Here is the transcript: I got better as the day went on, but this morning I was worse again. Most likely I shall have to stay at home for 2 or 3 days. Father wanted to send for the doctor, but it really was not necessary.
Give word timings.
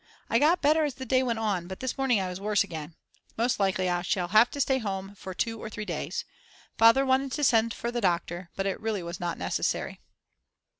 I 0.31 0.39
got 0.39 0.63
better 0.63 0.83
as 0.83 0.95
the 0.95 1.05
day 1.05 1.21
went 1.21 1.37
on, 1.37 1.67
but 1.67 1.79
this 1.79 1.95
morning 1.95 2.19
I 2.19 2.27
was 2.27 2.41
worse 2.41 2.63
again. 2.63 2.95
Most 3.37 3.59
likely 3.59 3.87
I 3.87 4.01
shall 4.01 4.29
have 4.29 4.49
to 4.49 4.59
stay 4.59 4.77
at 4.77 4.81
home 4.81 5.13
for 5.13 5.35
2 5.35 5.61
or 5.61 5.69
3 5.69 5.85
days. 5.85 6.25
Father 6.75 7.05
wanted 7.05 7.31
to 7.33 7.43
send 7.43 7.71
for 7.71 7.91
the 7.91 8.01
doctor, 8.01 8.49
but 8.55 8.65
it 8.65 8.81
really 8.81 9.03
was 9.03 9.19
not 9.19 9.37
necessary. 9.37 9.99